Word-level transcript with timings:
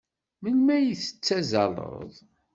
Melmi 0.41 0.71
ay 0.75 0.87
tettazzaleḍ? 0.97 2.13